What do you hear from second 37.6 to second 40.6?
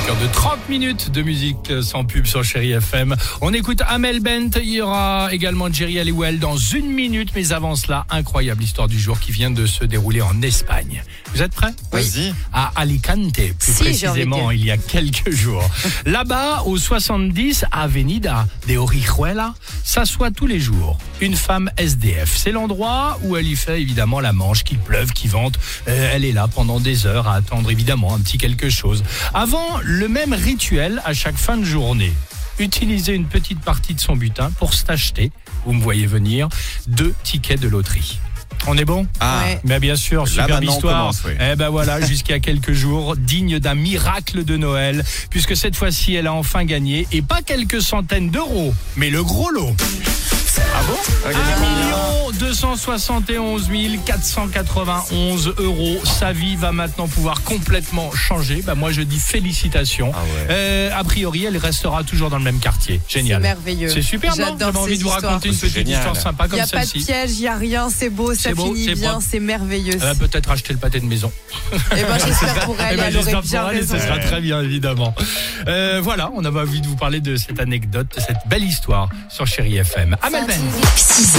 de loterie. On est bon? Ah, Ouais. mais bien sûr, Là, superbe